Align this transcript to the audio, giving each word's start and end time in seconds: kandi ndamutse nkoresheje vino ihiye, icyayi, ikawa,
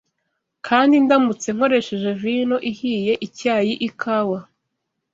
kandi 0.67 0.93
ndamutse 1.05 1.47
nkoresheje 1.55 2.09
vino 2.21 2.57
ihiye, 2.71 3.13
icyayi, 3.27 3.73
ikawa, 3.87 4.39